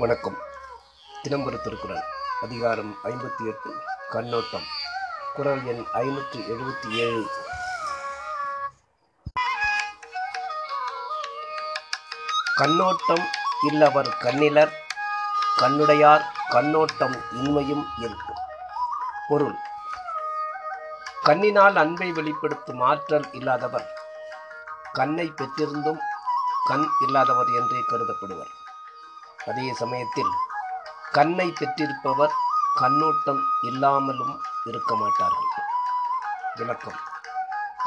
[0.00, 0.36] வணக்கம்.
[1.22, 2.02] தினம்பரு திருக்குறள்
[2.42, 3.70] அதிகாரம் ஐம்பத்தி எட்டு
[4.10, 4.66] கண்ணோட்டம்.
[5.34, 7.22] குரல் எண் ஐநூற்றி எழுபத்தி ஏழு.
[12.54, 13.24] கண்ணோட்டம்
[13.70, 14.72] இல்லவர் கண்ணிலர்
[15.58, 18.40] கண்ணுடையார் கண்ணோட்டம் இன்மையும் இருக்கும்
[19.28, 19.56] பொருள்.
[21.22, 23.88] கண்ணினால் அன்பை வெளிப்படுத்தும் ஆற்றல் இல்லாதவர்
[24.92, 26.00] கண்ணை பெற்றிருந்தும்
[26.64, 28.54] கண் இல்லாதவர் என்றே கருதப்படுவர்.
[29.50, 30.32] அதே சமயத்தில்
[31.16, 32.34] கண்ணை பெற்றிருப்பவர்
[32.80, 34.34] கண்ணோட்டம் இல்லாமலும்
[34.70, 35.48] இருக்க மாட்டார்கள்.
[36.58, 36.98] விளக்கம்.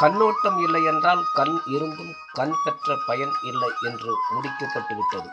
[0.02, 5.30] கண்ணோட்டம் இல்லை என்றால் கண் இருந்தும் கண் பெற்ற பயன் இல்லை என்று முடிக்கப்பட்டுவிட்டது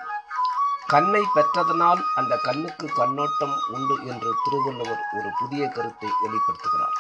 [0.92, 6.96] கண்ணை பெற்றதனால் அந்த கண்ணுக்கு கண்ணோட்டம் உண்டு என்று திருவள்ளுவர் ஒரு புதிய கருத்தை வெளிப்படுத்துகிறார்.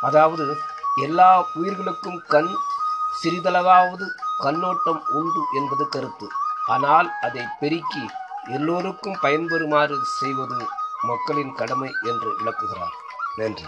[0.00, 0.46] அதாவது
[1.02, 2.52] எல்லா உயிர்களுக்கும் கண்
[3.20, 4.06] சிறிதளவாவது
[4.44, 6.28] கண்ணோட்டம் உண்டு என்பது கருத்து.
[6.66, 8.04] ஆனால் அதை பெருக்கி
[8.48, 10.66] எல்லோருக்கும் பயன்பெறுமாறு செய்வது
[11.02, 12.92] மக்களின் கடமை என்று விளக்குகிறார்.
[13.36, 13.64] நன்றி.